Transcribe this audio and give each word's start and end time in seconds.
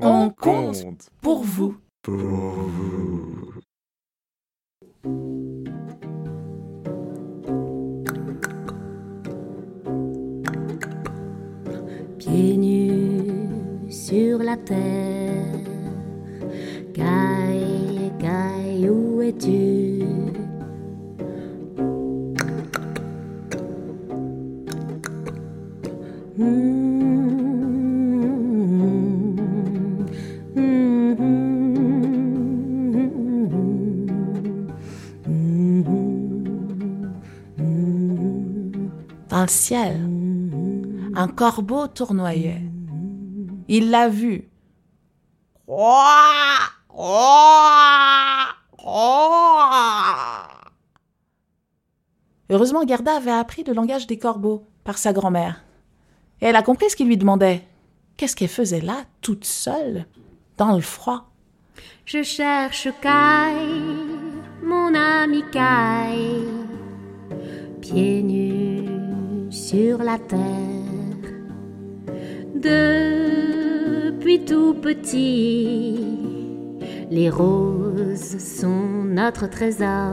On 0.00 0.28
compte 0.30 1.08
pour 1.20 1.44
vous. 1.44 1.76
Pour 2.02 2.14
vous. 2.16 3.54
Pieds 12.18 12.56
nus 12.56 13.92
sur 13.92 14.38
la 14.38 14.56
terre, 14.56 15.44
Gaï, 16.92 18.12
Gaï, 18.18 18.88
où 18.90 19.22
es-tu? 19.22 20.04
Dans 39.34 39.48
ciel, 39.48 40.00
un 41.16 41.26
corbeau 41.26 41.88
tournoyait. 41.88 42.62
Il 43.66 43.90
l'a 43.90 44.08
vu. 44.08 44.48
Heureusement, 52.48 52.86
Gerda 52.86 53.16
avait 53.16 53.32
appris 53.32 53.64
le 53.64 53.72
langage 53.72 54.06
des 54.06 54.18
corbeaux 54.18 54.68
par 54.84 54.98
sa 54.98 55.12
grand-mère. 55.12 55.64
Et 56.40 56.46
elle 56.46 56.54
a 56.54 56.62
compris 56.62 56.88
ce 56.88 56.94
qu'il 56.94 57.08
lui 57.08 57.16
demandait. 57.16 57.66
Qu'est-ce 58.16 58.36
qu'elle 58.36 58.46
faisait 58.46 58.82
là, 58.82 58.98
toute 59.20 59.46
seule, 59.46 60.06
dans 60.58 60.76
le 60.76 60.80
froid? 60.80 61.32
Je 62.04 62.22
cherche 62.22 62.86
Kai, 63.02 63.66
mon 64.62 64.94
ami 64.94 65.42
Kai, 65.50 66.44
pieds 67.80 68.22
nus 68.22 68.33
sur 69.74 69.98
la 69.98 70.18
terre. 70.18 70.38
Depuis 72.54 74.44
tout 74.44 74.74
petit, 74.74 75.98
les 77.10 77.28
roses 77.28 78.38
sont 78.38 79.04
notre 79.04 79.48
trésor. 79.50 80.12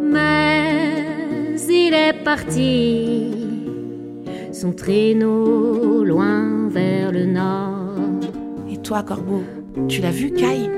Mais 0.00 1.56
il 1.68 1.92
est 1.94 2.22
parti, 2.22 3.32
son 4.52 4.72
traîneau 4.72 6.04
loin 6.04 6.68
vers 6.68 7.10
le 7.10 7.26
nord. 7.26 7.98
Et 8.70 8.76
toi, 8.78 9.02
corbeau, 9.02 9.42
tu 9.88 10.00
l'as 10.00 10.12
vu, 10.12 10.30
Kai? 10.32 10.70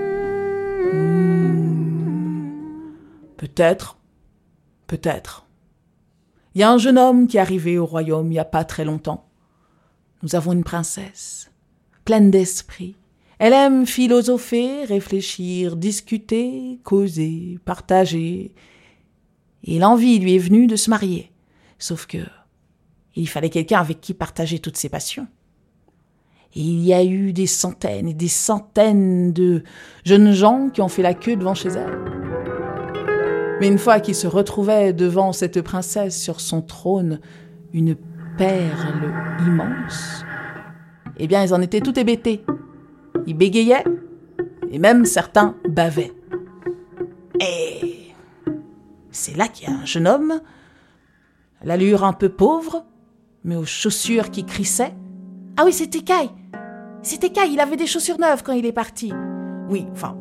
Peut-être. 3.37 3.99
Peut-être. 4.87 5.46
Il 6.57 6.61
y 6.61 6.63
a 6.63 6.71
un 6.71 6.79
jeune 6.79 6.97
homme 6.97 7.27
qui 7.27 7.37
est 7.37 7.41
arrivé 7.41 7.77
au 7.77 7.85
royaume 7.85 8.29
il 8.29 8.31
n'y 8.31 8.39
a 8.39 8.45
pas 8.47 8.65
très 8.65 8.87
longtemps. 8.87 9.29
Nous 10.23 10.37
avons 10.37 10.55
une 10.55 10.65
princesse, 10.65 11.51
pleine 12.07 12.31
d'esprit. 12.31 12.97
Elle 13.39 13.53
aime 13.53 13.85
philosopher, 13.85 14.87
réfléchir, 14.87 15.77
discuter, 15.77 16.81
causer, 16.83 17.59
partager. 17.67 18.55
Et 19.65 19.79
l'envie 19.79 20.19
lui 20.19 20.35
est 20.35 20.39
venue 20.39 20.67
de 20.67 20.77
se 20.77 20.89
marier. 20.89 21.31
Sauf 21.79 22.07
que 22.07 22.25
il 23.17 23.29
fallait 23.29 23.51
quelqu'un 23.51 23.81
avec 23.81 24.01
qui 24.01 24.15
partager 24.15 24.59
toutes 24.59 24.79
ses 24.79 24.89
passions. 24.89 25.27
Et 26.55 26.61
il 26.61 26.83
y 26.83 26.95
a 26.95 27.05
eu 27.05 27.35
des 27.35 27.47
centaines 27.47 28.09
et 28.09 28.15
des 28.15 28.29
centaines 28.29 29.35
de 29.35 29.63
jeunes 30.07 30.33
gens 30.33 30.71
qui 30.71 30.81
ont 30.81 30.89
fait 30.89 31.03
la 31.03 31.13
queue 31.13 31.37
devant 31.37 31.55
chez 31.55 31.69
elle. 31.69 32.16
Mais 33.61 33.69
une 33.69 33.79
fois 33.79 34.01
qu'ils 34.01 34.15
se 34.15 34.27
retrouvaient 34.27 34.93
devant 34.93 35.33
cette 35.33 35.63
princesse 35.63 36.21
sur 36.21 36.41
son 36.41 36.63
trône, 36.63 37.21
une 37.73 37.97
perle 38.37 39.13
immense, 39.47 40.25
eh 41.19 41.27
bien, 41.27 41.43
ils 41.43 41.55
en 41.55 41.61
étaient 41.61 41.81
tout 41.81 41.99
hébétés. 41.99 42.45
Ils 43.27 43.37
bégayaient, 43.37 43.85
et 44.71 44.79
même 44.79 45.05
certains 45.05 45.57
bavaient. 45.69 46.13
Et 47.41 48.13
c'est 49.11 49.37
là 49.37 49.49
qu'il 49.49 49.69
y 49.69 49.73
a 49.73 49.77
un 49.77 49.87
jeune 49.87 50.07
homme, 50.07 50.41
l'allure 51.63 52.05
un 52.05 52.13
peu 52.13 52.29
pauvre, 52.29 52.85
mais 53.45 53.57
aux 53.57 53.65
chaussures 53.65 54.31
qui 54.31 54.45
crissaient. 54.45 54.95
Ah 55.57 55.63
oui, 55.65 55.73
c'était 55.73 56.01
Kai. 56.01 56.31
C'était 57.03 57.31
Kai, 57.31 57.49
il 57.51 57.61
avait 57.61 57.77
des 57.77 57.87
chaussures 57.87 58.19
neuves 58.19 58.43
quand 58.43 58.53
il 58.53 58.67
est 58.67 58.73
parti. 58.73 59.13
Oui, 59.69 59.87
enfin 59.93 60.17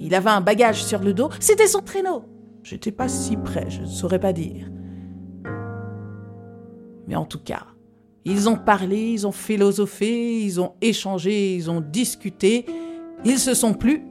il 0.00 0.14
avait 0.14 0.30
un 0.30 0.40
bagage 0.40 0.82
sur 0.82 1.00
le 1.00 1.12
dos, 1.12 1.28
c'était 1.38 1.66
son 1.66 1.80
traîneau. 1.80 2.24
J'étais 2.62 2.92
pas 2.92 3.08
si 3.08 3.36
près, 3.36 3.70
je 3.70 3.82
ne 3.82 3.86
saurais 3.86 4.20
pas 4.20 4.32
dire. 4.32 4.70
Mais 7.08 7.16
en 7.16 7.24
tout 7.24 7.40
cas, 7.40 7.66
ils 8.24 8.48
ont 8.48 8.56
parlé, 8.56 9.12
ils 9.12 9.26
ont 9.26 9.32
philosophé, 9.32 10.42
ils 10.44 10.60
ont 10.60 10.74
échangé, 10.80 11.56
ils 11.56 11.70
ont 11.70 11.80
discuté, 11.80 12.66
ils 13.24 13.38
se 13.38 13.54
sont 13.54 13.74
plu, 13.74 14.04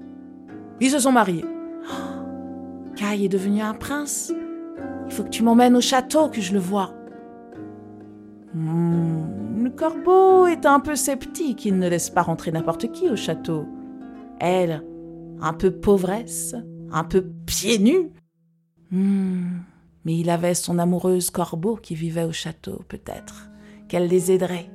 ils 0.82 0.90
se 0.90 1.00
sont 1.00 1.12
mariés. 1.12 1.46
Oh, 1.46 2.94
Kai 2.96 3.26
est 3.26 3.30
devenu 3.30 3.62
un 3.62 3.74
prince. 3.74 4.34
Il 5.06 5.14
faut 5.14 5.24
que 5.24 5.30
tu 5.30 5.44
m'emmènes 5.44 5.76
au 5.76 5.82
château, 5.82 6.30
que 6.30 6.42
je 6.42 6.54
le 6.54 6.60
vois. 6.60 6.94
Hmm, 8.54 9.64
le 9.64 9.70
corbeau 9.70 10.48
est 10.48 10.66
un 10.66 10.80
peu 10.80 10.96
sceptique, 10.96 11.66
il 11.66 11.78
ne 11.78 11.88
laisse 11.88 12.10
pas 12.10 12.24
rentrer 12.24 12.52
n'importe 12.52 12.92
qui 12.92 13.10
au 13.10 13.16
château. 13.16 13.66
Elle, 14.40 14.84
un 15.42 15.54
peu 15.54 15.72
pauvresse, 15.72 16.56
un 16.92 17.04
peu 17.04 17.26
pieds 17.46 17.80
nus. 17.80 18.12
Hmm, 18.92 19.60
mais 20.04 20.18
il 20.18 20.30
avait 20.30 20.56
son 20.56 20.80
amoureuse 20.80 21.30
corbeau 21.30 21.76
qui 21.76 21.96
vivait 21.96 22.24
au 22.24 22.32
château, 22.32 22.82
peut-être, 22.88 23.50
qu'elle 23.88 24.08
les 24.08 24.32
aiderait. 24.32 24.72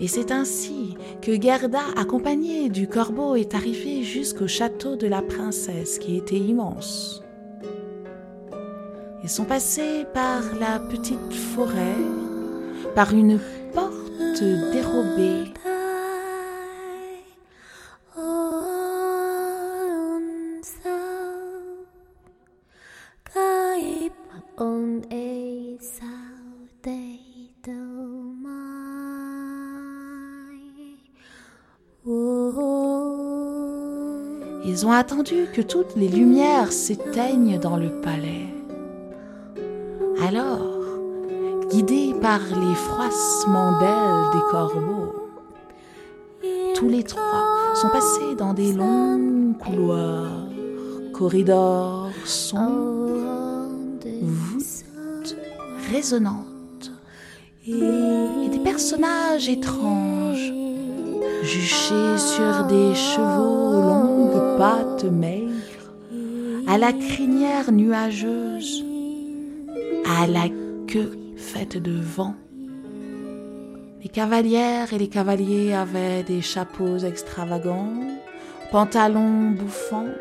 Et 0.00 0.08
c'est 0.08 0.30
ainsi 0.30 0.96
que 1.22 1.40
Gerda, 1.40 1.82
accompagnée 1.96 2.68
du 2.68 2.88
corbeau, 2.88 3.34
est 3.34 3.54
arrivée 3.54 4.02
jusqu'au 4.02 4.46
château 4.46 4.96
de 4.96 5.06
la 5.06 5.22
princesse, 5.22 5.98
qui 5.98 6.16
était 6.16 6.38
immense. 6.38 7.22
Ils 9.22 9.28
sont 9.28 9.44
passés 9.44 10.06
par 10.14 10.42
la 10.58 10.78
petite 10.78 11.32
forêt, 11.32 11.96
par 12.94 13.12
une 13.12 13.40
porte 13.72 14.42
dérobée. 14.72 15.52
Ils 34.64 34.86
ont 34.86 34.90
attendu 34.90 35.46
que 35.54 35.60
toutes 35.60 35.94
les 35.94 36.08
lumières 36.08 36.72
s'éteignent 36.72 37.58
dans 37.58 37.76
le 37.76 38.00
palais. 38.00 38.46
Alors, 40.26 40.74
guidés 41.70 42.14
par 42.20 42.40
les 42.40 42.74
froissements 42.74 43.78
d'ailes 43.78 44.30
des 44.32 44.50
corbeaux, 44.50 45.14
tous 46.74 46.88
les 46.88 47.04
trois 47.04 47.74
sont 47.74 47.90
passés 47.90 48.34
dans 48.36 48.54
des 48.54 48.72
longs 48.72 49.54
couloirs, 49.54 50.48
corridors 51.12 52.10
sombres, 52.24 52.98
résonnantes, 55.92 56.92
et 57.66 58.48
des 58.50 58.58
personnages 58.64 59.48
étranges, 59.48 60.52
juchés 61.42 62.18
sur 62.18 62.64
des 62.64 62.94
chevaux 62.94 63.76
aux 63.76 63.82
longues 63.82 64.58
pattes 64.58 65.04
maigres, 65.04 65.48
à 66.66 66.78
la 66.78 66.92
crinière 66.92 67.72
nuageuse, 67.72 68.84
à 70.20 70.26
la 70.26 70.48
queue 70.86 71.18
faite 71.36 71.76
de 71.76 71.98
vent. 72.00 72.34
Les 74.02 74.08
cavalières 74.08 74.92
et 74.92 74.98
les 74.98 75.08
cavaliers 75.08 75.74
avaient 75.74 76.22
des 76.22 76.40
chapeaux 76.40 76.98
extravagants, 76.98 77.92
pantalons 78.70 79.50
bouffants, 79.50 80.14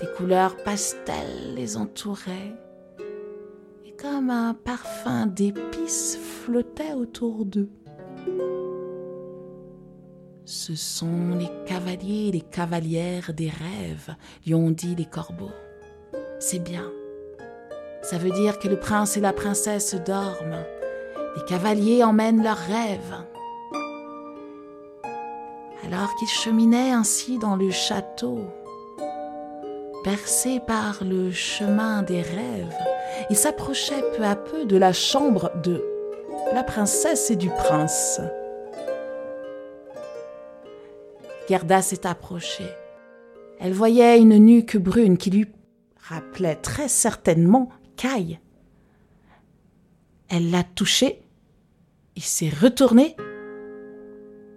des 0.00 0.06
couleurs 0.16 0.56
pastel 0.56 1.54
les 1.56 1.76
entouraient, 1.76 2.54
comme 4.00 4.30
un 4.30 4.54
parfum 4.54 5.26
d'épices 5.26 6.16
flottait 6.16 6.92
autour 6.92 7.44
d'eux. 7.44 7.70
Ce 10.44 10.74
sont 10.76 11.34
les 11.36 11.50
cavaliers 11.66 12.28
et 12.28 12.32
les 12.32 12.40
cavalières 12.40 13.32
des 13.34 13.50
rêves, 13.50 14.14
lui 14.46 14.54
ont 14.54 14.70
dit 14.70 14.94
les 14.94 15.04
corbeaux. 15.04 15.50
C'est 16.38 16.62
bien. 16.62 16.84
Ça 18.02 18.18
veut 18.18 18.30
dire 18.30 18.58
que 18.58 18.68
le 18.68 18.78
prince 18.78 19.16
et 19.16 19.20
la 19.20 19.32
princesse 19.32 19.94
dorment. 20.06 20.64
Les 21.36 21.44
cavaliers 21.44 22.04
emmènent 22.04 22.42
leurs 22.42 22.56
rêves. 22.56 23.24
Alors 25.84 26.14
qu'ils 26.16 26.28
cheminaient 26.28 26.92
ainsi 26.92 27.38
dans 27.38 27.56
le 27.56 27.70
château, 27.70 28.40
bercés 30.04 30.60
par 30.66 31.02
le 31.02 31.32
chemin 31.32 32.02
des 32.02 32.22
rêves, 32.22 32.76
ils 33.30 33.36
s'approchaient 33.36 34.04
peu 34.16 34.24
à 34.24 34.36
peu 34.36 34.64
de 34.64 34.76
la 34.76 34.92
chambre 34.92 35.50
de 35.62 35.84
la 36.52 36.64
princesse 36.64 37.30
et 37.30 37.36
du 37.36 37.48
prince. 37.50 38.20
Gerda 41.48 41.82
s'est 41.82 42.06
approchée. 42.06 42.68
Elle 43.58 43.72
voyait 43.72 44.20
une 44.20 44.36
nuque 44.36 44.76
brune 44.76 45.16
qui 45.16 45.30
lui 45.30 45.46
rappelait 45.96 46.56
très 46.56 46.88
certainement 46.88 47.70
Caille. 47.96 48.38
Elle 50.28 50.50
l'a 50.50 50.62
touché. 50.62 51.22
Il 52.16 52.22
s'est 52.22 52.50
retourné. 52.50 53.16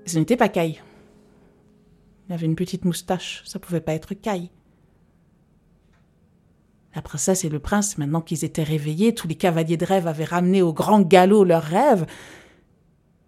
Ce 0.06 0.18
n'était 0.18 0.38
pas 0.38 0.50
Caille. 0.50 0.82
Il 2.28 2.34
avait 2.34 2.46
une 2.46 2.56
petite 2.56 2.86
moustache. 2.86 3.44
Ça 3.46 3.60
pouvait 3.60 3.82
pas 3.82 3.94
être 3.94 4.14
Caille. 4.14 4.52
La 6.94 7.02
princesse 7.02 7.46
et 7.46 7.50
le 7.50 7.60
prince, 7.60 7.98
maintenant 7.98 8.22
qu'ils 8.22 8.44
étaient 8.44 8.64
réveillés, 8.64 9.16
tous 9.16 9.28
les 9.28 9.36
cavaliers 9.36 9.78
de 9.78 9.86
rêve 9.86 10.08
avaient 10.08 10.26
ramené 10.26 10.62
au 10.62 10.74
grand 10.74 11.02
galop 11.02 11.46
leurs 11.46 11.64
rêves. 11.64 12.06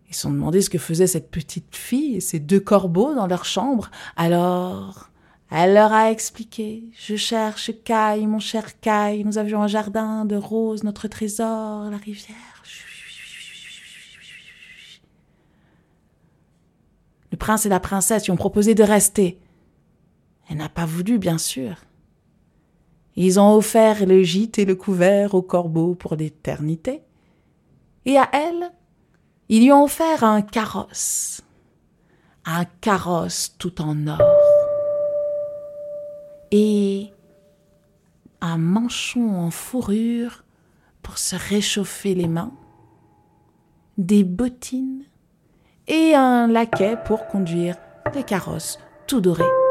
Ils 0.09 0.15
se 0.15 0.21
sont 0.21 0.31
demandé 0.31 0.61
ce 0.61 0.69
que 0.69 0.77
faisait 0.77 1.07
cette 1.07 1.31
petite 1.31 1.75
fille 1.75 2.17
et 2.17 2.19
ces 2.19 2.39
deux 2.39 2.59
corbeaux 2.59 3.15
dans 3.15 3.25
leur 3.25 3.45
chambre. 3.45 3.89
Alors, 4.17 5.09
elle 5.49 5.75
leur 5.75 5.93
a 5.93 6.11
expliqué. 6.11 6.83
Je 6.93 7.15
cherche 7.15 7.71
Caille, 7.83 8.27
mon 8.27 8.39
cher 8.39 8.79
Caille. 8.81 9.23
Nous 9.23 9.37
avions 9.37 9.63
un 9.63 9.67
jardin 9.67 10.25
de 10.25 10.35
roses, 10.35 10.83
notre 10.83 11.07
trésor, 11.07 11.89
la 11.89 11.97
rivière. 11.97 12.35
Le 17.31 17.37
prince 17.37 17.65
et 17.65 17.69
la 17.69 17.79
princesse 17.79 18.25
lui 18.25 18.31
ont 18.31 18.37
proposé 18.37 18.75
de 18.75 18.83
rester. 18.83 19.39
Elle 20.49 20.57
n'a 20.57 20.69
pas 20.69 20.85
voulu, 20.85 21.17
bien 21.17 21.37
sûr. 21.37 21.77
Ils 23.15 23.39
ont 23.39 23.55
offert 23.55 24.05
le 24.05 24.23
gîte 24.23 24.59
et 24.59 24.65
le 24.65 24.75
couvert 24.75 25.35
au 25.35 25.41
corbeau 25.41 25.95
pour 25.95 26.15
l'éternité. 26.15 27.03
Et 28.05 28.17
à 28.17 28.29
elle, 28.33 28.71
ils 29.49 29.63
lui 29.63 29.71
ont 29.71 29.83
offert 29.83 30.23
un 30.23 30.41
carrosse. 30.41 31.41
Un 32.45 32.65
carrosse 32.65 33.55
tout 33.57 33.81
en 33.81 34.07
or. 34.07 34.19
Et 36.51 37.11
un 38.41 38.57
manchon 38.57 39.35
en 39.35 39.51
fourrure 39.51 40.43
pour 41.01 41.17
se 41.17 41.35
réchauffer 41.35 42.15
les 42.15 42.27
mains. 42.27 42.51
Des 43.97 44.23
bottines 44.23 45.03
et 45.87 46.15
un 46.15 46.47
laquais 46.47 46.97
pour 47.05 47.27
conduire 47.27 47.75
les 48.15 48.23
carrosses 48.23 48.79
tout 49.07 49.21
dorés. 49.21 49.62